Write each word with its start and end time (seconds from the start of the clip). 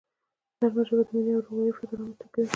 نرمه 0.61 0.81
ژبه 0.87 1.03
د 1.07 1.09
مینې 1.15 1.31
او 1.33 1.37
ورورولۍ 1.45 1.73
فضا 1.77 1.93
رامنځته 1.97 2.25
کوي. 2.33 2.47